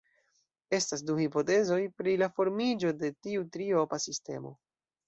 [0.77, 4.59] Estas du hipotezoj pri la formiĝo de tiu triopa sistemo.